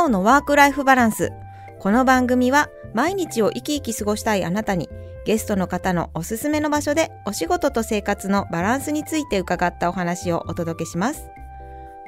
[0.00, 1.30] 笑顔のワークライフバランス。
[1.78, 4.88] この番組は毎日を生き生き過ごしたいあなたに
[5.26, 11.28] ゲストの方のおすすめの場所でお仕事と生活のバランスについて伺ったお話をお届けします。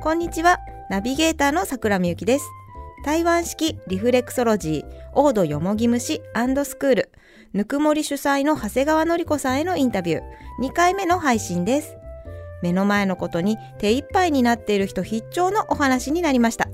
[0.01, 0.61] こんにちは。
[0.89, 2.47] ナビゲーターの桜みゆきです。
[3.05, 6.23] 台湾式リフレクソロジー、オードよもぎ虫
[6.65, 7.13] スクール、
[7.53, 10.23] ぬくもり主催の長谷川のり子さんへのインタビュー、
[10.63, 11.95] 2回目の配信です。
[12.63, 16.69] 目の前のことに手一杯になっている人必聴のお話になりました。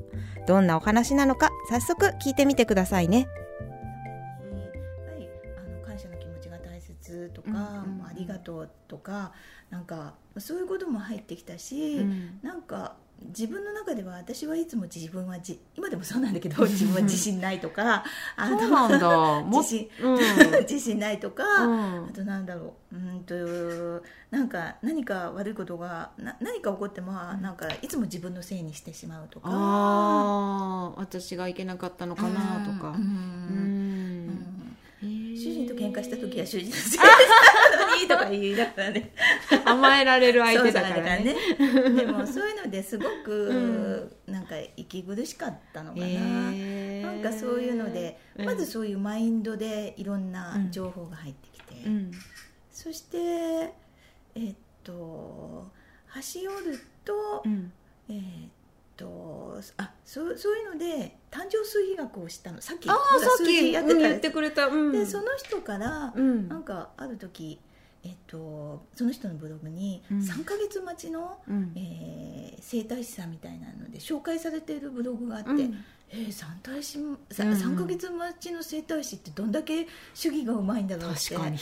[0.49, 3.19] どんなお話なのか早速聞いてみてくださいね。
[3.19, 3.29] やっ
[5.07, 9.33] ぱりあの感謝の気持ちが大切とか、うんうんありがとうとか
[9.69, 12.41] なんかそういうことも入ってきたし、うん。
[12.43, 18.05] なんか自分の中では私はいつも自分はじ今でもそうなんだけど 自分は自信ないとか
[18.37, 19.09] あそうなんだ。
[19.43, 20.19] も自信うん。
[20.63, 33.78] 自信ないとか、うんあとなんだろううんとなんか何か悪いことがな何か起こってもなんかいつも自分のせいにしてしまうとかああ、私がいけなかったのかなとかうん。
[35.39, 39.13] 主人と喧嘩した時は主人のせいなのにとか言いながらね。
[39.65, 41.25] 甘えられる相手だからね。
[41.25, 41.37] ね。
[41.95, 47.03] でもそういうのですごく、なんか息苦しかったのかな、へー。
[47.03, 48.47] なんかそういうので、うん。
[48.47, 52.11] まずそういうマインドでいろんな情報が入ってきて、うん。
[52.73, 53.19] そして
[54.35, 55.71] えっと
[56.07, 57.73] 端折ると、うん。
[58.09, 58.23] えっ
[58.97, 62.61] とあそうそういうので誕生数比学をしたの。
[62.61, 62.99] さっきあさ
[63.43, 63.95] っきやってた。
[63.95, 64.67] うん言ってくれた。
[64.67, 64.93] うん。
[64.93, 66.49] でその人から、うん。
[66.49, 67.61] なんかある時、
[68.05, 70.19] えっと、その人のブログにうん。
[70.19, 71.73] 3ヶ月待ちの、うん。
[71.77, 76.99] えー整体師さんみたいなので紹介されているブログがあって、うんえー、三体師
[77.31, 77.59] さうんうん。
[77.59, 81.35] 3ヶ月待ちの整体師ってどんだけ主義がうまいんだろうって。
[81.35, 81.59] 確かに。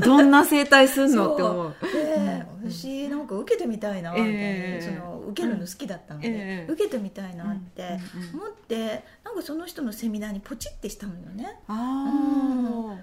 [0.00, 1.34] ど どんな整体すんの？
[1.34, 1.74] って思う。
[1.92, 6.72] で私なんか受けてみたいなみたいな、ええその受けるの好きだったので、ええ。
[6.72, 7.98] 受けてみたいなって
[8.34, 11.58] 思ってなんかその人のセミナーにポチってしたのよね。
[11.68, 12.96] あ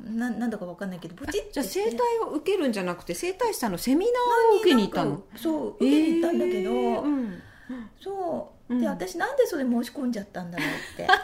[0.00, 5.22] ななんだかわかんないけどポチってじゃあ整体を受けるんじゃなくて整体師さんのセミナーを受けに行ったの？
[5.36, 7.40] そう受けに行ったんだけど、えーうん。
[8.00, 8.61] そう。
[8.61, 8.84] で、うん。
[8.84, 11.06] 私なんでそれ申し込んじゃったんだろうって。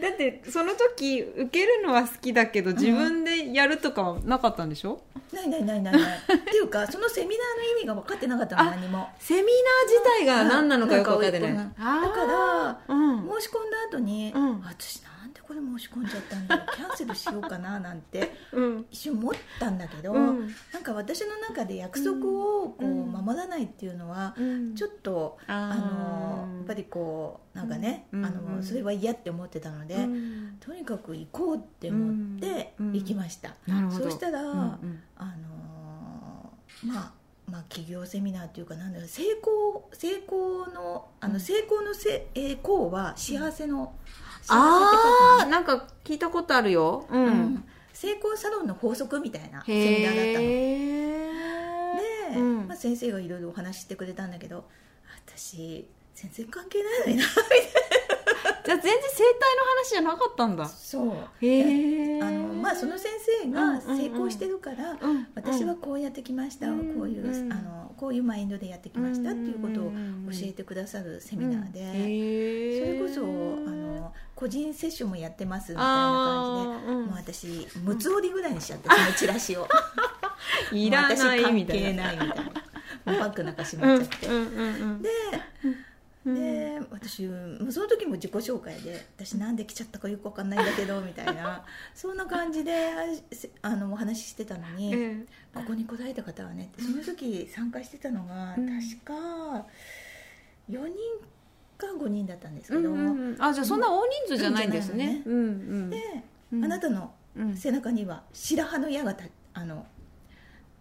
[0.00, 5.00] だってその時受けるのは好きだけど自分でやるとかはなかったんでしょ、
[5.32, 6.18] ないないないないない。
[6.18, 9.08] っていうかそのセミナーの意味が分かってなかったのあ何も。
[9.18, 9.46] セミナー
[9.88, 13.28] 自体が何なのかよく分かってない、だからうん。
[13.40, 14.60] 申し込んだ後に、うん。
[14.62, 16.66] 私なんでこれ申し込んじゃったんだろう。
[16.74, 18.86] キャンセルしようかななんてうん。
[18.90, 20.48] 一瞬思ったんだけど、うん。
[20.72, 23.12] なんか私の中で約束をこううん。
[23.12, 24.74] 守らないっていうのは、うん。
[24.74, 28.24] ちょっとああのーやっぱりこうなんかね、うん。
[28.24, 30.56] あのそれは嫌って思ってたので、うん。
[30.58, 32.92] とにかく行こうって思ってうん。
[32.92, 33.54] 行きました、
[33.90, 34.52] そうしたら、うんう
[34.86, 35.02] ん。
[35.16, 36.52] あの
[36.84, 37.12] まあ
[37.48, 41.40] まあ企業セミナーっていうかなんだろう成功成功のあのうん。
[41.40, 43.94] 成功のせ、えー功は幸せの、
[44.50, 47.06] ああなんか聞いたことあるよ。
[47.10, 47.64] ううん。
[47.92, 50.46] 成功サロンの法則みたいなセミナーだったの。
[52.34, 52.68] で、うん。
[52.68, 54.64] まあ、先生がいろいろお話ししてくれたんだけど
[55.26, 57.24] 私全然関係ないのにな
[58.70, 60.64] じゃあ全然生態の話じゃなかったんだ。
[60.66, 61.44] そう。
[61.44, 63.10] へえあのまあ、その先
[63.42, 69.90] 生が成功してるから、うん私はこうやってきました、うんこういう、うんあのこういうマインドでやってきましたっていうことを
[70.30, 79.66] 教えてくださるセミナーで、それこそあの個人セッションもやってますみたいな感じで、もう私六つ折りぐらいにしちゃってそのチラシを。
[80.72, 82.04] いらないみたいな。
[82.04, 82.44] 私関係ないみたいな。
[83.12, 85.02] もうバッグなんかしまっちゃって、うんうんうん。
[85.02, 85.10] で
[86.24, 91.64] で私もうその時も自己紹介で私なんで来ちゃったかよくわかんないんだけどみたいな。
[91.94, 92.90] そんな感じで
[93.32, 98.66] せあのお話ししてたのに、えここに答えた方はねその時参加してたのが、うん。
[98.66, 99.66] 確か
[100.68, 100.94] 4人
[101.78, 103.42] か5人だったんですえけど、うんうんうん。
[103.42, 105.22] あじゃあそんな大人数じゃないんですね。
[105.24, 105.48] ううんう
[105.86, 105.90] ん。
[105.90, 106.64] で、うん。
[106.64, 109.24] あなたのうん背中には白羽の矢がた
[109.54, 109.86] あの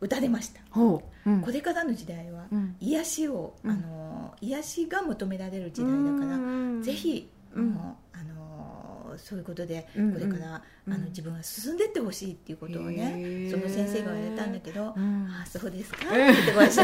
[0.01, 1.29] 打たれました、ほう。
[1.29, 1.41] うん。
[1.41, 2.75] これからの時代は、うん。
[2.79, 3.71] 癒しを、うん。
[3.71, 6.81] あの癒しが求められる時代だから、うん。
[6.81, 7.71] ぜひ、うん。
[7.71, 10.93] もうあのそういうことでうんこれから、うん。
[10.93, 15.27] あの自分が進んでってほしいっていうことをね、その先生が言われたんだけど、うん。
[15.29, 16.05] ああそうですか？
[16.07, 16.83] って言ってごめんなさ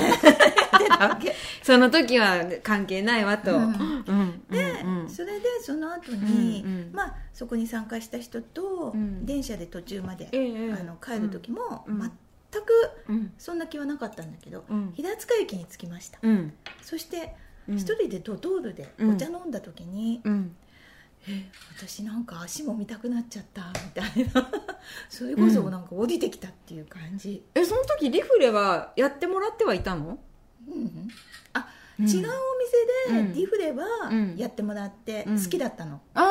[1.63, 3.51] その時は関係ないわと。
[4.51, 6.91] で、それでその後に、うんうん。
[6.93, 9.25] まあ、そこに参加した人と、うん。
[9.25, 10.73] 電車で途中まで、ええ。
[10.73, 11.99] あの帰る時も、うん。
[11.99, 12.11] 全
[12.61, 13.33] くうん。
[13.37, 14.93] そんな気はなかったんだけど、うん。
[14.95, 16.53] 平塚駅に着きました、うん。
[16.81, 17.35] そして
[17.67, 17.75] うん。
[17.77, 20.55] 一人でドトールでお茶飲んだ時に、うん。
[21.27, 24.51] え私なんか足も見たくなっちゃったみたいな。
[25.09, 30.19] それこそなんか降りてきたっていう感じ、えその時リフレはやってもらってはいたの？
[30.67, 31.07] うん
[31.53, 31.67] あ
[31.97, 33.85] 違うお店でリフレは
[34.35, 36.25] やってもらって好きだったの、ああ、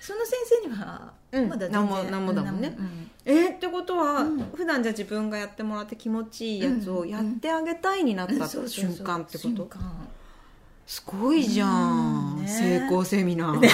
[0.00, 1.12] その先生には
[1.48, 1.72] まだ全然。
[1.72, 2.76] 何も何もだもんね、
[3.24, 3.48] え？
[3.48, 9.68] ー、ってことは、うん、普段じゃ自分がやってもらって気持ちいいやつをやってあげたいになった瞬間ってこと？
[10.86, 13.68] すごいじゃん、ね、成功セミナー。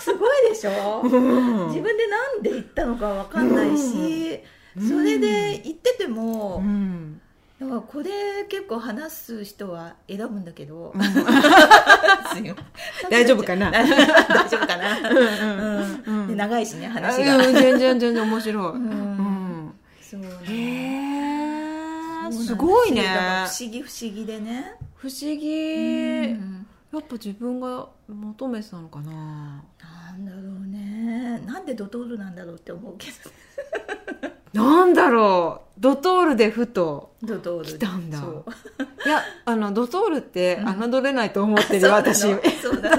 [0.00, 2.06] すごいでしょ、うん、自分で
[2.40, 4.40] 何で行ったのか分かんないし、
[4.78, 7.20] うん、それで行ってても、うん
[7.58, 8.10] だからこれ
[8.50, 10.92] 結構話す人は選ぶんだけど、
[13.10, 13.70] 大丈夫かな？
[13.72, 13.88] 大
[14.48, 15.00] 丈夫かな、
[16.26, 19.72] で長いしね話が、全然全然面白い、うん。
[20.02, 22.28] そうね。
[22.30, 23.02] すごいね。
[23.48, 24.74] 不思議不思議でね。
[24.96, 26.36] 不思議、や
[26.98, 29.64] っぱ自分が求めてたのかな？
[29.80, 31.40] なんだろうね。
[31.46, 33.12] なんでドトールなんだろうって思うけど
[34.56, 35.80] なんだろう。
[35.80, 38.18] ドトールでふと来たんだ。
[38.18, 42.22] いやあのドトールって侮れないと思ってる、うん、私。
[42.22, 42.30] そ
[42.70, 42.90] うだ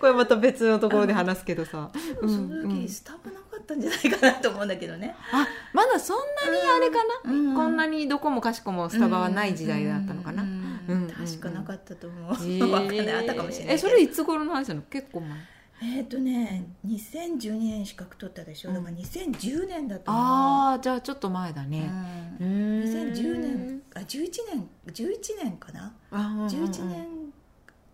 [0.00, 1.90] これまた別のところで話すけどさ。
[2.20, 5.14] その時スタバなかったんじゃないかなと思うんだけどね。
[5.32, 13.12] あまだそんなにあれかな、うん、こんなにどこもかしこもスタバはない時代だったのかな、うん確かなかったと思う、えー、分かんない。
[13.12, 14.82] あったかもしれないえそれいつ頃の話なの？
[14.82, 15.38] 結構前
[15.82, 20.22] えっ、ー、とね2012年資格取ったでしょ、うん、だから2010年だと思う。
[20.22, 21.90] ああじゃあちょっと前だね、
[22.40, 22.46] うん、
[22.82, 25.94] 2010年あ11年11年かな？
[26.10, 27.06] あ11年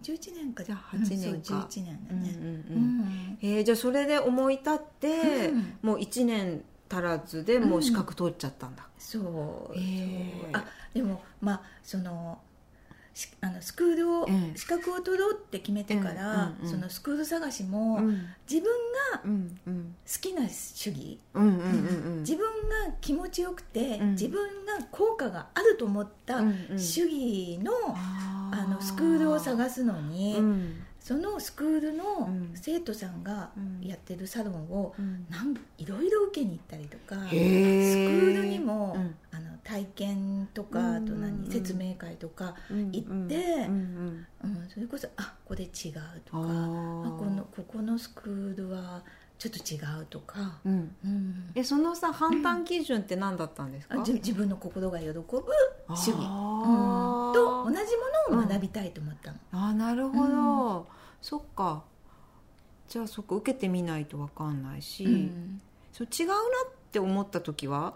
[0.03, 0.65] 11年か。
[0.65, 3.39] じゃあ8年か、うん、11年だね、うんうんうん。
[3.43, 12.41] えー、じゃあそれで思い立って、うん、もう1年足らずでもう資格取っちゃったんだ、そう、えー、あでもまあその
[13.41, 18.01] あのスクールを、資格を取ろうって決めてから、そのスクール探しも、
[18.51, 18.71] 自分
[19.13, 21.19] が好きな主義、
[22.21, 22.47] 自分
[22.87, 26.41] が気持ちよくて、自分が効果があると思った
[26.77, 30.37] 主義の,、あのスクールを探すのに、
[31.01, 33.51] そのスクールの生徒さんが
[33.83, 34.95] やってるサロンを
[35.29, 38.97] なんいろいろ受けに行ったりとか、スクールにも、
[39.65, 43.37] 体験とかあと何説明会とか行って、
[43.69, 44.27] うん
[44.73, 45.71] それこそあこれ違う
[46.25, 46.43] とかあ
[47.19, 49.03] このここのスクールは
[49.41, 50.95] ちょっと違うとか、うん。
[51.03, 55.23] うん、えそのさ判断基準って何だったんですか、うん、自分の心が喜ぶ
[55.97, 56.25] 主義、うん、
[57.33, 57.77] と同じ
[58.31, 60.87] ものを学びたいと思ったの、あなるほど、
[61.23, 61.85] そっか。
[62.87, 65.31] じゃあそこ受けてみないと分かんないし、
[65.93, 66.37] そう違うなっ
[66.93, 67.95] て思った時は、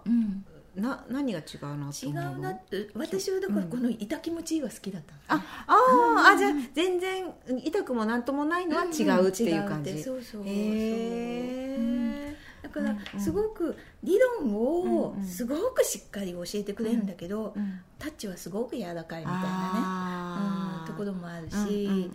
[0.76, 7.32] な何が違うな違うなって私はだからこの痛気持ちいいは好きだった、うん、ああ、うん、あじゃあ全然
[7.64, 17.54] 痛くもなんともないのは違うっていう感じ、うん、そうそうそう、えだからすごく理論をすごくしっかり教えてくれるんだけど、
[17.98, 22.12] タッチはすごく柔らかいみたいなね、うん、ところもあるし、うんうんうん、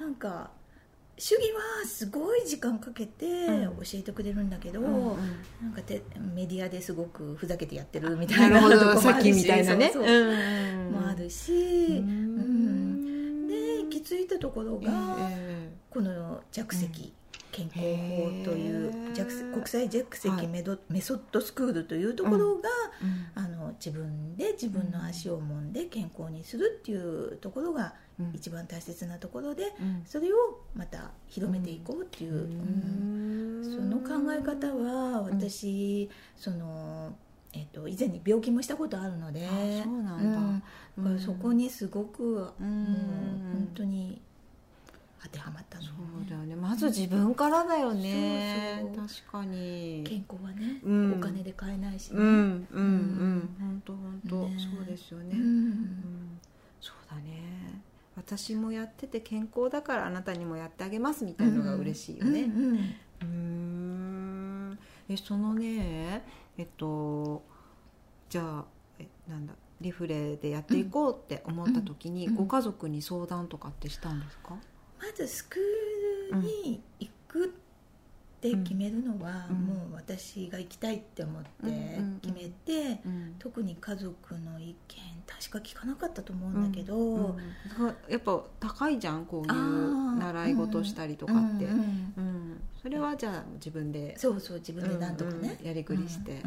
[0.00, 0.50] なんか
[1.22, 5.16] 主義はすごい時間かけて教えてくれるんだけど、うんうん、
[5.62, 6.02] なんかて
[6.34, 9.92] メディアですごくふざけてやってるみたいなとこもあるしみたいなね。
[9.92, 10.88] そうそう、う。
[10.88, 14.90] ん、もあるし、うん、で行き着いたところが、
[15.30, 17.12] えー、この着席、
[17.52, 18.92] 健康法という
[19.52, 22.68] 国際弱石メド、はい、メソッドスクールというところが、
[23.36, 23.51] うん、あの
[23.84, 27.94] 自分で自分の足を揉んで健康にするっていうところが
[28.32, 30.36] 一番大切なところで、うん、それを
[30.76, 37.12] また広めていこうっていう、うん、その考え方は私、その。
[37.54, 39.46] えーと、以前に病気もしたことあるので
[39.84, 40.62] そうなん
[40.96, 44.22] だ、うん、そこにすごく、うん、本当に
[45.22, 46.56] 当てはまったの、ね、そうだよね。
[46.56, 48.84] まず自分からだよね。
[48.96, 50.02] 確かに。
[50.04, 52.18] 健康はね、うん、お金で買えないしね。
[52.18, 53.56] うんうんうん。
[53.60, 56.38] 本当本当そうですよね、うん、
[56.80, 57.82] そうだね。
[58.16, 62.42] 私もやってて健康だからあなたにもやってあげますみたいのが嬉しいよね。
[63.22, 66.24] うんえそのね
[66.58, 67.42] えっと
[68.28, 68.64] じゃあ
[68.98, 74.54] えなんだリフレでやっていこうって思った時に、ご家族に相談とかってしたんですか、
[75.02, 77.48] まずスクールに行くっ
[78.40, 81.48] て決めるのは、もう私が行きたいって思って
[82.22, 83.00] 決めて、
[83.40, 84.76] 特に家族の意見
[85.26, 87.36] 確か聞かなかったと思うんだけど、
[88.08, 96.42] やっぱ高いじゃんこういう習い事したりとかって、うんそれはじゃあ自分でそうそう自分で何とかね、やりくりして。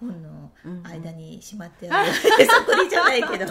[0.00, 0.50] 本の
[0.82, 2.22] 間にしまってあるへそ
[2.64, 3.46] くりじゃないけど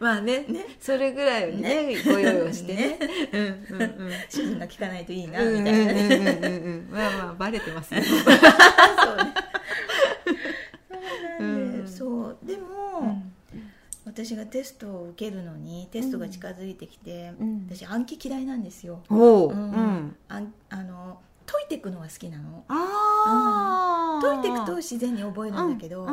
[0.00, 0.66] まあねね。
[0.80, 2.02] それぐらいねね。
[2.04, 2.98] ご用意をしてね。
[4.28, 6.82] 主人が聞かないといいなみたいなね。
[6.90, 8.02] まあまあバレてますね
[9.06, 9.34] そうね。
[11.86, 12.36] そう
[14.04, 17.32] 私がテストを受けるのにテストが近づいてきて、
[17.68, 20.16] 私暗記嫌いなんですよ、おうん。
[20.28, 22.64] ああの解いていくのが好きなの。
[22.68, 26.06] あ解いていくと自然に覚えるんだけど、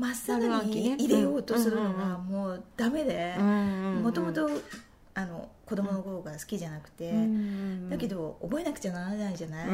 [0.00, 4.48] まっさらに入れようとするのがもうダメでもともと
[5.12, 7.12] あの子供の頃から好きじゃなくて、
[7.90, 9.66] だけど覚えなくちゃならないじゃない、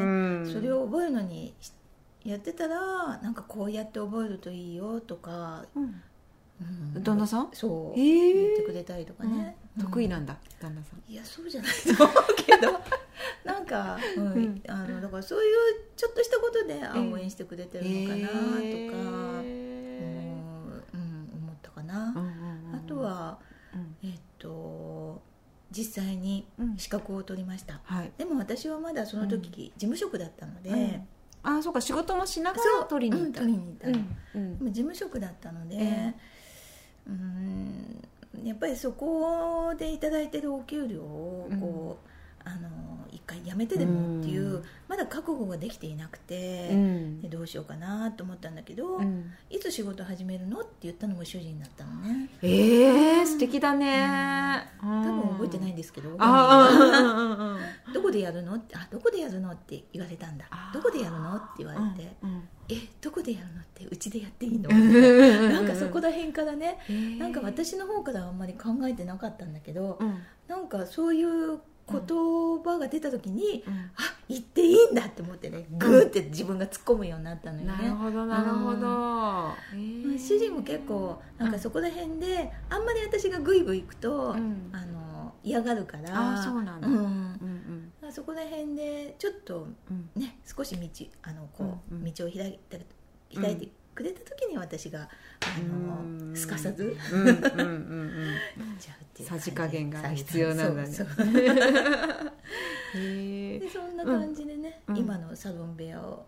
[0.53, 1.55] それを覚えるのに
[2.25, 7.51] やってたらなんかこうやって覚えるといいよとか、うん、旦那さん？
[7.53, 11.13] そう、えー、言ってくれたりとかね、うん、得意なんだ旦那さん。
[11.13, 12.73] いやそうじゃないと思うけど。
[13.45, 15.55] なんか、うん、あのだからそういう
[15.97, 22.15] ちょっとしたことで、あ応援してくれてるのかなとか、えー、うん、思ったかな、
[22.75, 23.39] あとは、
[24.03, 25.23] えっと
[25.77, 26.47] 実際に
[26.79, 31.01] 資格を取りました、はい、でも私はまだその時、事務職だったので、
[31.43, 33.99] あそうか仕事もしながら取りに行った、取りに行ったの、
[34.35, 38.03] うん事務職だったので、えー、うん
[38.45, 42.69] やっぱりそこで頂いてるお給料をこう、あの
[43.11, 50.61] 一回やめてでもっていう、うん、まだ覚悟ができていなくて、うん、でどうしようかなと思ったんだけど、うん、いつ仕事始めるの？
[50.61, 52.29] って言ったのも主人だったのね。
[52.43, 56.17] ええー、素敵だね、多分覚えてないんですけどど
[58.03, 58.55] こでやるの？
[58.55, 60.47] ってあどこでやるのって言われたんだ。
[60.73, 62.17] どこでやるのって言われて、
[62.69, 64.71] えどこでやるのってうちでやっていいの？
[64.71, 66.79] なんかそこら辺からね、
[67.19, 72.01] なんか私の方からあんまり考えてなかったんだけど、うん、なんかそういう言
[72.65, 79.55] 葉が出た時に、うん、あ言っていいんだって思ってねグーって自分が突っ込むようになったのよね、なるほどなるほど、
[80.19, 86.95] 主人も結構なんかそこら辺であんまり私がグイグイ行くと、あの嫌がるからあそうなんだ、うん。
[86.95, 89.69] うんうん、そこら辺でちょっと
[90.17, 92.79] ね、少し道あのこう、道を開いた
[93.41, 95.09] 開いてくれた時に私があ
[95.63, 98.37] のすかさずうんうんうんうん
[99.25, 100.89] さじ加減が必要なんだね。
[102.93, 106.27] でそんな感じでね、うん、今のサロン部屋は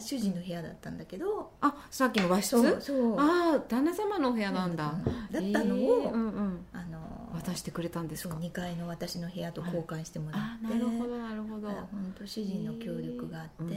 [0.00, 2.50] 主人の部屋だったんだけど、あさっきの和室？
[2.50, 3.18] そうそう。
[3.18, 4.94] ああ旦那様のお部屋なんだ。
[5.32, 11.68] だったのを、うんうん、あの渡してくれたんですか？2階の私の部屋と交換してもらって、なるほどなるほど。
[11.68, 13.76] 本当主人の協力があって、うんうんう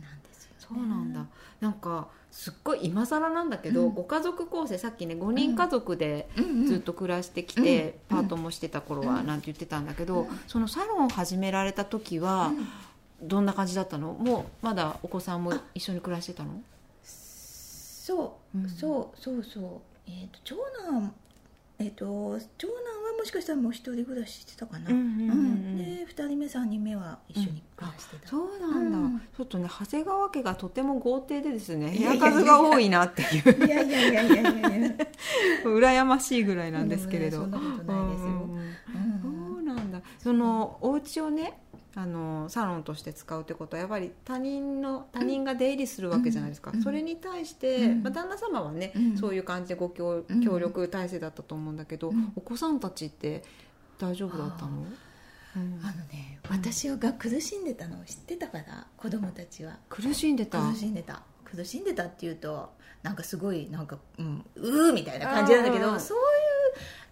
[0.00, 1.26] なんですよ、ね、そうなんだ。
[1.60, 6.28] なんかすっごい今更なんだけど、うん、ご家族構成さっきね5人家族で
[6.66, 12.52] ずっと暮らしてきて、うん、パートもしてた頃はなんて言ってたんだけど、うん、そのサロンを始められた時は
[13.20, 14.12] どんな感じだったの？
[14.12, 16.62] もうまだお子さんも一緒に暮らしてたの？
[17.02, 19.64] そう、そうそうそう。
[20.06, 20.56] えーと長
[20.90, 21.12] 男
[21.80, 22.04] えっと、
[22.58, 22.76] 長男
[23.12, 33.66] はもしかしたらもう一人暮らししてたかな、うんうんうんうん、で2人目3人目は一緒に暮らしてた、うん、そうなんだ、うん、ちょっとね長谷川家がとても豪邸でですね部屋数が多いなっていう。
[33.66, 34.90] いやいやいやいやいやいや
[35.64, 38.48] 羨ましいぐらいなんですけれど、そんなことないですよ、
[39.22, 40.00] そうなんだ。
[40.18, 41.58] そのお家をね
[41.96, 53.42] あのサロンとして使うってことはやっぱり他人の他人が出入りするわけじゃないですか、うん、それに対して、うん、まあ、旦那様はね、うん、そういう感じでご協協力体制だったと思うんだけど、お子さんたちって
[53.98, 54.84] 大丈夫だったの？
[55.52, 55.64] あの
[56.12, 59.76] ね、私が苦しんでたのを知ってたから子供たちは。
[59.88, 60.60] 苦しんでた？
[60.60, 61.22] 苦しんでた。
[61.44, 62.70] 苦しんでたっていうと
[63.02, 66.20] なんかすごいなんか、うん、うーみたいな感じなんだけどそうい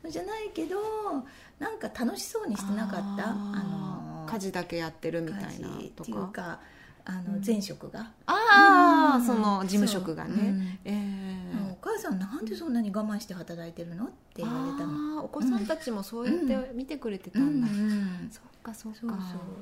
[0.03, 0.77] うのじゃないけど
[1.59, 3.31] なんか楽しそうにしてなかった？
[3.31, 3.98] あの
[4.31, 6.61] 家事だけやってるみたいなとか。
[7.11, 11.73] あの前職が、ああ、その事務職がね、ええ。
[11.73, 15.25] お母さんなんでそんなに我慢して働いてるのって言われたの。
[15.25, 17.67] お子さんたちもそうやって見てくれてたんだ、
[18.31, 18.99] そっかそっか。
[19.01, 19.09] そう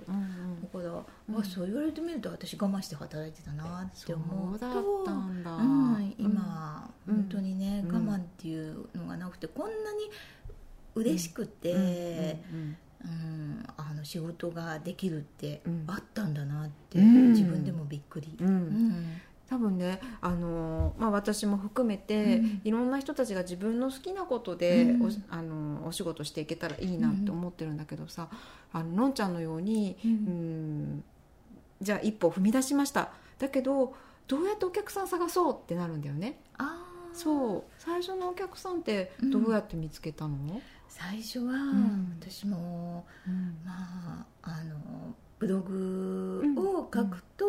[0.05, 0.13] そう、
[0.61, 5.51] だから、あそう言われてみると私我慢して働いてたなって思うとそうだったんだ、
[6.19, 10.11] 今、本当にね我慢っていうのがなくてこんなに
[10.97, 12.77] 嬉しくて、うん、
[13.77, 18.37] あの仕事ができるってあったんだなって、うん、自分でもびっくり。
[18.41, 19.21] うん。
[19.49, 28.29] 多分ねあの、まあ、私も含めて、うん、いろんな人たちが自分の好きなことで、うん、おあのお仕事していけたらいいなって思ってるんだけどさ、
[28.75, 31.05] うん、あののんちゃんのように、うん、
[31.81, 33.13] じゃあ一歩踏み出しました。
[33.39, 33.95] だけど
[34.27, 36.41] どうやってお客さん探そうってなるんだよね。
[36.59, 37.65] あそう。
[37.79, 40.37] 最初のお客さんってどうやって見つけたの、
[40.89, 41.53] 最初は、
[42.21, 43.05] 私も、
[43.65, 47.45] まああのブログを書くと、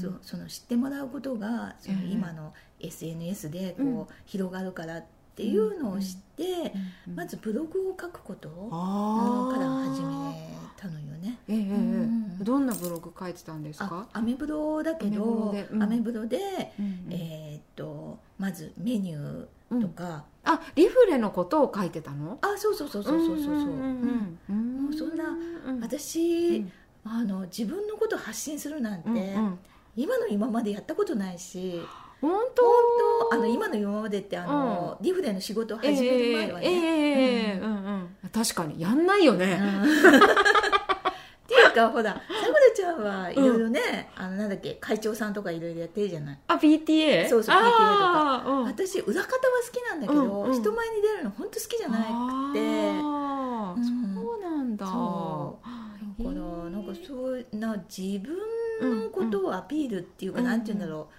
[0.00, 5.04] そその知ってもらうことがその今の SNS でこう広がるからっ
[5.36, 6.72] ていうのを知って、
[7.14, 11.38] まずブログを書くことから始めたのよね。
[11.48, 11.54] え
[12.40, 14.06] えどんなブログ書いてたんですか？
[14.12, 16.72] アメブロだけどアメブロで,、
[17.10, 22.38] えっとまずメニューとか、あリフレのことを書いてたの？
[22.40, 23.54] あそうそうそうそうそうそうそう。
[23.54, 25.80] うんうんもうそんなうん。
[25.80, 26.72] 私、うん。
[27.04, 29.20] あの自分のこと発信するなんて、うんう
[29.50, 29.58] ん。
[29.96, 31.82] 今の今までやったことないし。
[32.20, 32.62] 本本当？
[33.30, 37.84] 当あの今の今までってあの、リフレの仕事を始める前はね、ええええうんうん
[38.24, 38.30] うん。
[38.32, 38.80] 確かに。
[38.80, 39.60] やんないよね、
[41.78, 46.38] かほらさくらちゃんはいろいろね、あのなんだっけ会長さんとかいろいろやってるじゃない。
[46.48, 47.28] あ PTA?
[47.28, 48.44] そうそう PTA とか。
[48.46, 48.64] うん。
[48.64, 49.32] 私裏方は
[49.66, 50.60] 好きなんだけど、うんうん。
[50.60, 52.10] 人前に出るの本当好きじゃなくて。
[52.10, 53.78] あー。
[53.78, 54.14] うん。
[54.14, 54.86] そうなんだ。
[54.86, 56.24] そう。
[56.24, 58.36] だからなんかそうな自分
[59.04, 61.14] のことをアピールっていうか、なんて言うんだろう、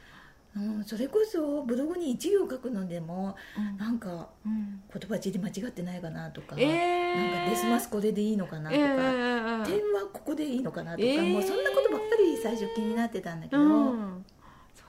[0.56, 3.36] うん、それこそブログに一行書くのでも
[3.78, 4.82] なんかうん。
[4.92, 7.16] 言葉尻間違ってないかなとか、えー。
[7.16, 11.32] なんかデスマスこれでいいのかなとか、えー点はここでいいのかなとか、えー。
[11.32, 14.26] もうそんなことばっかり最初気になってたんだけど、うん。
[14.74, 14.84] そ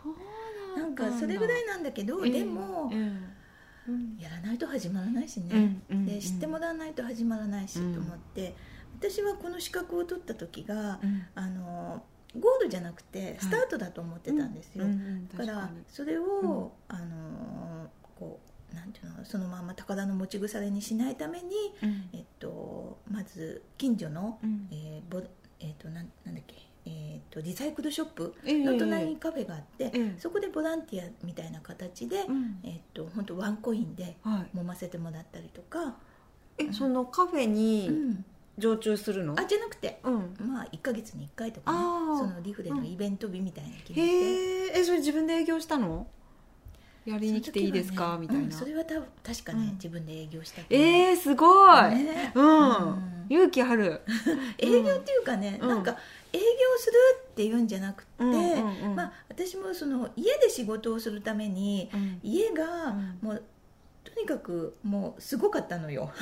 [0.77, 4.17] うなんかそれぐらいなんだけど、えーでも、うん。
[4.19, 8.55] やらないと始まらないしね、で知ってもらわないと始まらないし、うんと思って
[8.99, 11.27] 私はこの資格を取った時が、うん。
[11.35, 12.03] あの
[12.39, 18.39] ゴールじゃなくてスタートだと思ってたんですよ、うんうんだからそれを、あのこ
[18.73, 21.47] うなんていうのそのまま宝の持ち腐れにしないために、
[21.83, 22.09] うん。
[22.13, 24.69] えっと、まず近所の、うん。
[24.71, 25.21] えーボ
[25.59, 26.55] えっとなんなんだっけ
[26.87, 30.15] えっとリサイクルショップええの隣にカフェがあって、ええ。
[30.19, 32.61] そこでボランティアみたいな形で、うん。
[32.63, 34.57] えっと本当ワンコインではい。
[34.57, 35.97] 揉ませてもらったりとか、
[36.59, 38.25] えそのカフェうにん、
[38.57, 39.35] 常駐するの？
[39.37, 39.99] あじゃなくて。
[40.05, 41.79] うんまあ1か月に1回とかね
[42.19, 44.15] そのリフレのイベント日みたいなの決へめて、
[44.77, 46.07] ええそれ自分で営業したの？
[47.07, 49.75] やりに来ていいですか、ねみたいな、うんそれは多分確かね、うん。
[49.77, 52.33] 自分で営業したえー、すごい、ね。
[52.35, 53.27] うん、うん。
[53.31, 54.03] 勇気ある。
[54.59, 55.69] 営業っていうかね、うん。
[55.69, 55.97] なんか
[56.33, 56.43] 営業
[56.77, 56.93] する
[57.31, 58.97] っていうんじゃなくて、うんうんうん。
[58.97, 62.21] まあ、私もその家で仕事をするためにうん。
[62.23, 63.19] 家がうん。
[63.23, 63.43] もう
[64.15, 66.11] とにかくもうすごかったのよ。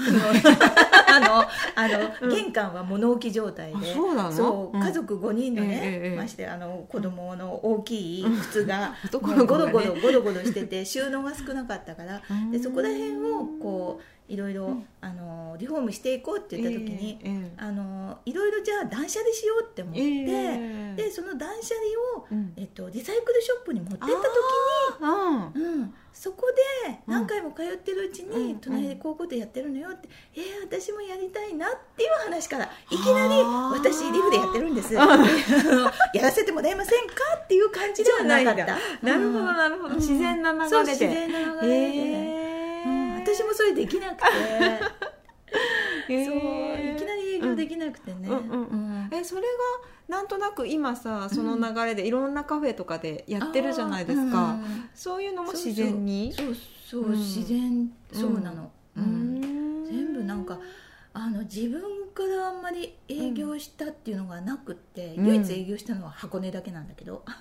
[1.09, 1.41] あの
[1.75, 2.31] あの、うん。
[2.31, 3.95] 玄関は物置状態で。
[4.19, 12.23] あそう家族5人のね、ましてあの子供の大きい靴が ゴロゴロゴロゴロしてて収納が少なかったから。
[12.31, 14.87] うんでそこら辺をこういろいろうん。
[15.01, 20.95] あのリフォームしていこうって言った時に、ええあのいろいろじゃあ断捨離しようって思って、ええ。
[20.97, 22.53] でその断捨離を、うん。
[22.57, 24.15] えっと、リサイクルショップに持ってった時
[25.61, 26.47] に、うん、そこ
[26.87, 28.59] で何回も通ってるうちに、うん。
[28.59, 33.35] 隣でこういうことやってるのよって、えー、私もやりたいなっていう話からいきなり
[33.81, 34.95] 私リフでやってるんです。
[34.99, 35.03] や
[36.23, 38.79] らせてもらえませんかっていう感じではなかった。
[39.03, 40.01] なるほどうんなるほど、うん。
[40.01, 40.71] 自然な流れで。
[40.71, 42.38] そう自然な流れで、えー
[43.71, 44.25] うん私もそれできなくて。
[46.09, 46.95] え そうー。
[46.95, 48.33] いきなり営業できなくてね、うん。
[48.33, 49.15] うんうんうん。
[49.15, 49.47] えそれが
[50.09, 56.33] なんとなく今さその流れでいろんなカフェとかでやってるじゃないですか、うんそういうのも自然に？
[56.33, 56.55] そう
[56.91, 57.11] そう。
[57.11, 59.83] 自然そうなの、ううん。
[59.83, 59.87] ん。
[59.87, 60.59] 全部なんか
[61.15, 61.81] あの自分
[62.15, 65.27] からあんまり営業したっていうのがなくって、うん。
[65.27, 67.39] 唯一営業したのは箱根だけなんだけど、あ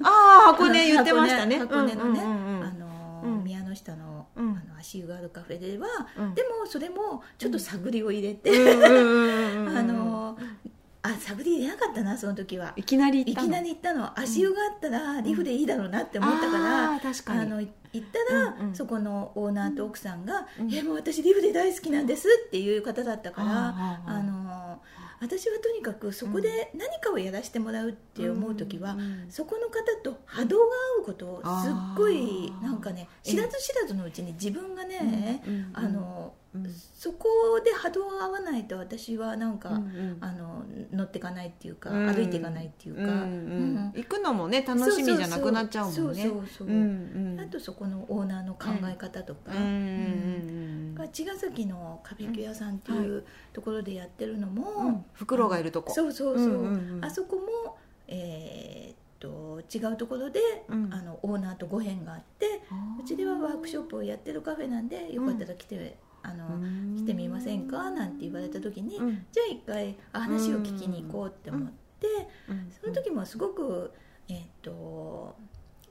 [0.50, 1.58] あ箱根言ってましたね。
[1.60, 3.44] 箱根のね、あのうん。
[3.44, 4.50] 宮の下の,、うん。
[4.52, 6.34] あの足湯があるカフェでは、うん。
[6.36, 10.38] でもそれもちょっと探りを入れて、あの
[11.04, 24.82] あ探り入れなかったなその時はいきなり行いったのきなり行ったの足湯があったらリフでいいだろうなって思ったから、あー確かにあのい行ったら、うんうんそこのオーナーと奥さんが「うんえもう私リフで大好きなんです」っていう方だったから、あの
[25.20, 30.64] 私はとにかくそこで何かをやらせてもらうって思う時は、うんそこの方と波動が
[31.00, 35.42] 合うことをすっごいなんかね知らず知らずのうちに自分がね、
[35.74, 37.28] あのうんそこ
[37.64, 40.18] で波動が合わないと私はなんか、うんうん。
[40.22, 42.14] あの乗っていかないっていうか、うん。
[42.14, 43.92] 歩いていかないっていうか、うんうん。
[43.96, 46.00] 行くのもね楽しみじゃなくなっちゃうもんね。
[46.00, 47.40] そうそうそう、うんうん。
[47.40, 49.52] あとそこのオーナーの考え方とか、
[51.12, 55.06] 茅ヶ崎の壁木屋さんっていうところでやってるのも、うん。
[55.14, 55.94] 袋がいるとこ。
[55.94, 57.06] そうそうそう、うんうんうん。
[57.06, 60.94] あそこもえーっと違うところで、うん。
[60.94, 62.62] あのオーナーとご縁があって
[63.00, 65.98] うちではワークショップをやってるカフェなんでよかったら来て、
[66.30, 66.60] あの
[66.98, 67.90] 来てみませんか？
[67.90, 69.26] なんて言われた時に、うん。
[69.32, 72.08] じゃあ一回あ話を聞きに行こうって思って、
[72.50, 72.70] うん。
[72.70, 73.94] その時もすごく、
[74.28, 75.36] えーっと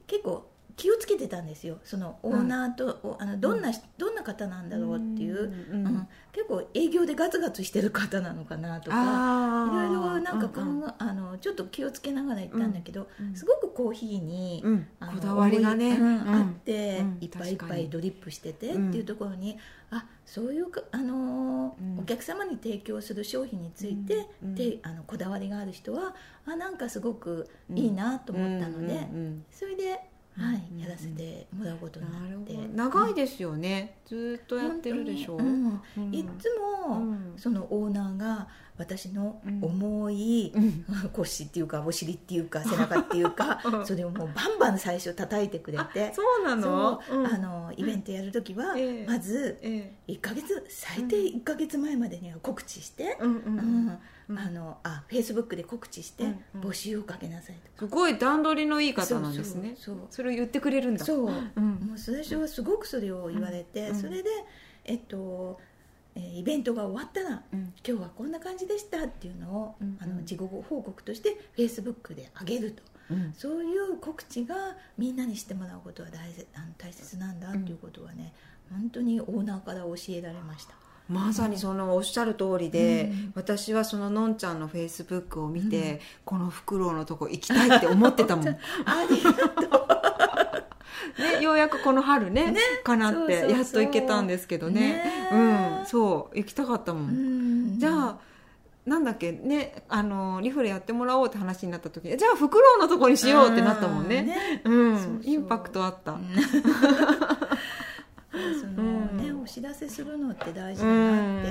[0.07, 0.46] 結構
[0.77, 1.79] 気をつけてたんですよ。
[1.85, 10.95] そのオーナーと、おあのどんな、どんな方なんだろうっていう、うんうん結構営業でガツガツしてる方なのかなとかいろいろなんかうんうん。
[10.99, 14.62] あのちょっと気をつけながら行ったんだけど、うんすごくコーヒーに、
[15.01, 15.99] こだわりがね。
[15.99, 17.19] あって、うん。
[17.23, 19.57] いっぱいいっぱいドリップしてて、うんっていうところに
[19.91, 21.99] あそういうか、あのーうん。
[22.01, 28.97] お客様に提供する商品について、うんであのこだわりがある人はあなんかすごくいいなと思ったので、うんう
[29.31, 29.45] ん。
[29.51, 30.01] それで
[30.37, 32.68] はい、やらせてもらうことになって。
[32.75, 35.37] 長いですよね、ずっとやってるでしょ。
[35.37, 35.81] う、うん。
[36.12, 40.53] いつも、そのオーナーが私の重い、
[41.12, 47.01] 腰っていうかお尻っていうか背中っていうか それをもうバンバン最初叩いてくれてそうなの？
[47.11, 48.75] あのイベントやる時は、
[49.07, 56.25] まず1か月最低1か月前までには告知して、うんあのあフェイスブックで告知して
[56.57, 59.77] 募集をかけなさいとすごい段取りのいい方なんですね。
[59.79, 61.05] そうそれを言ってくれるんだ。
[61.05, 61.19] そう、
[61.57, 64.31] うん、もう最初はすごくそれを言われて、それで
[64.85, 65.61] えっと
[66.20, 74.55] イベントが終わったら、うん、今日はこんな感じでしたっていうのを、うん、あの事後報告としてフェイスブックで上げると、うん、そういう告知が
[74.96, 76.20] みんなにしてもらうことは大
[76.55, 78.33] あの大切なんだっていうことはね、
[78.70, 80.74] 本当にオーナーから教えられました。
[81.09, 88.48] まさにそのおっしゃる通りで、うん、私はそののんちゃんのフェイスブックを見て、うん、このフクロウのとこ行きたいって思ってたもん。
[88.48, 88.57] あ
[89.09, 89.87] りがとう。
[91.22, 92.61] ね、ようやくこの春ねね。
[92.83, 95.29] かなってやっと行けたんですけどね。
[95.33, 97.79] うんそう行きたかったもん。
[97.79, 98.18] じゃあ
[98.87, 105.20] なんだっけねあのリフレやってもらおうって話になった時じゃあフクロウのとこにしようってなったもんね、ね、うん。
[105.25, 106.12] インパクトあった、
[108.33, 111.51] そのね、お知らせするのって大事だなって。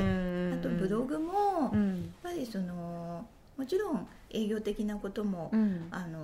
[0.60, 1.72] あとブログも、やっ
[2.24, 3.26] ぱりその
[3.58, 5.52] もちろん営業的なことも、
[5.92, 6.20] あの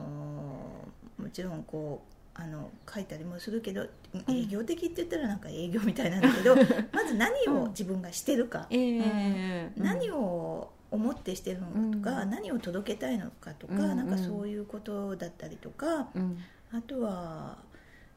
[1.17, 3.87] もちろんこうあの書いたりもするけど
[4.29, 6.55] 営業的って言ったらなんか営業みたいなんだけど
[6.93, 16.37] まず何を自分がしてるか、うん、何を思ってしてるのかとか、うん、何を届けたいのかとか、うんうん、なんかそういうことだったりとか、うん、
[16.71, 17.57] あとは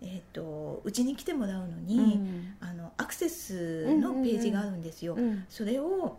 [0.07, 6.17] えーと、うちに来てもらうのに、うん、あのアクセスのページがあるんですよ、うんうん、それを、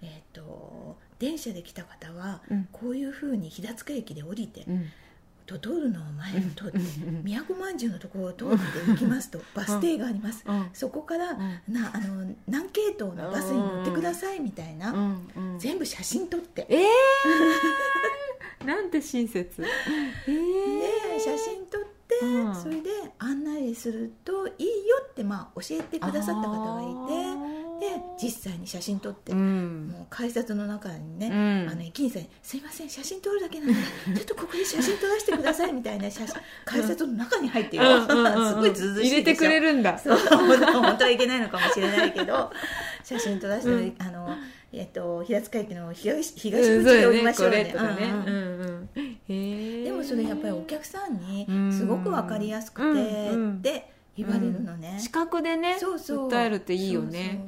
[0.00, 2.40] えーと、電車で来た方は、
[2.72, 4.64] こういうふうに平塚駅で降りて、
[5.48, 6.78] と通るのを前を通って
[7.24, 8.56] 宮古まんじゅうのところを通って
[8.90, 11.32] 行きますとバス停があります、そこから
[11.66, 15.16] なあの何系統のバスに乗ってくださいみたいな、
[15.56, 19.64] 全部写真撮ってええー、なんて親切、
[20.26, 20.34] えー、
[21.16, 22.20] で写真撮って、
[22.62, 24.74] それで案内するといいよ
[25.10, 27.57] ってまあ教えてくださった方がいてで
[28.20, 33.78] 実際に写真撮って、うん、もう改札の中にね、うん、あの駅員さんに「すいません写真撮るだけなので
[34.18, 39.98] ちょっとここで写真撮らせてください」みたいな写真改札の中に入ってる、うん、すごいずずしい入れてくれるんだ。
[39.98, 40.18] そう。
[40.18, 42.50] 本当はいけないのかもしれないけど
[43.04, 44.36] 写真撮らせて、あの
[44.72, 47.64] えっと、平塚駅の東東口で降りましょうね。
[49.28, 53.30] でもそれやっぱりお客さんにすごく分かりやすくて、
[53.62, 56.28] で言われるのね、視覚でねそうそう。
[56.28, 57.46] 訴えるっていいよね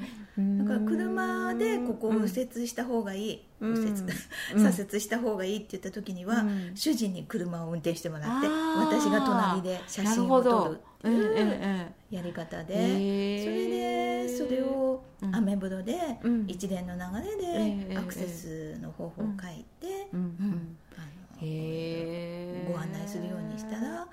[0.59, 3.93] だから車でここを右折した方がいい、右折、
[4.57, 15.99] 左折した方がいいって言った時には、主人に車を運転してもらって私が隣で写真を撮るっていうやり方で、それでそれをアメブロで
[16.47, 20.09] 一連の流れでアクセスの方法を書いて、
[22.73, 24.07] ご案内するようにしたら、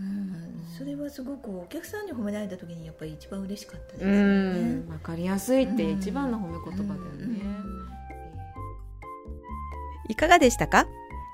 [0.00, 4.82] うん、それはすごくお客さんに褒められた時にやっぱり一番嬉しかったですね。
[4.88, 7.40] わかりやすいって一番の褒め言葉だよね。
[10.08, 10.86] いかがでしたか？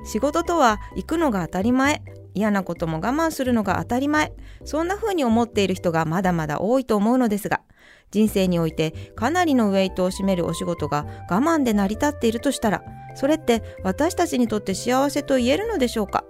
[0.04, 2.02] 仕事とは行くのが当たり前。
[2.34, 4.32] 嫌なことも我慢するのが当たり前。
[4.64, 7.62] そんな風に思っている人がまだまだ多いと思うのですが
[8.10, 12.82] 人生においてかなりのウェイトを占めるお仕事が我慢で成り立っているとしたら
[13.14, 16.24] それって私たちにとって幸せと言えるのでしょうか？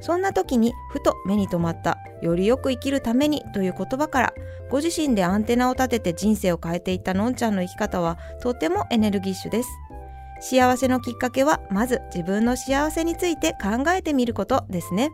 [0.00, 4.34] そんな時にふと目に留まったよりよく生きるためにという言葉から
[4.70, 9.68] ご自身でアンテナを立てて人生を変えていったのんちゃんの生き方はとてもエネルギッシュです。
[10.40, 15.12] 幸せのきっかけはまず自分の幸せについて考えてみることですね。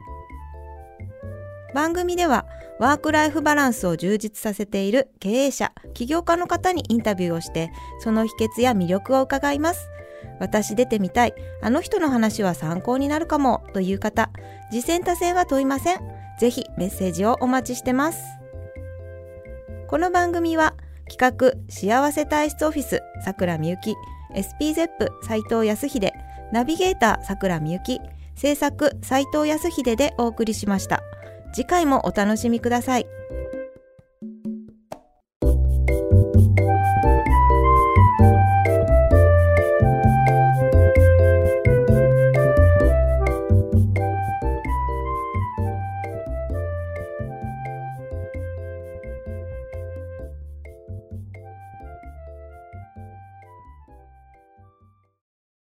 [1.75, 2.47] 番組では
[2.79, 9.89] ワークライフバランスを充実させている経営者起業家の方にインタビューをしてその秘訣や魅力を伺います。
[10.41, 14.31] 私出てみたい、あの人の話は参考になるかもという方、
[14.71, 16.01] 次戦多戦は問いません。
[16.39, 18.21] ぜひメッセージをお待ちしてます。
[19.89, 20.75] この番組は
[21.09, 23.95] 企画幸せ体質オフィスさくらみゆき
[24.35, 24.89] SPZEP
[25.23, 26.13] 斉藤康秀
[26.53, 28.01] ナビゲーターさくらみゆき
[28.35, 31.03] 制作斉藤康秀でお送りしました。
[31.53, 33.07] 次回もお楽しみください。